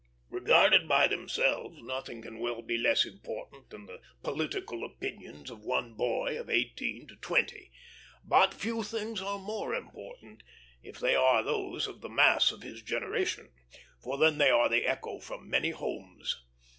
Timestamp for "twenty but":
7.17-8.51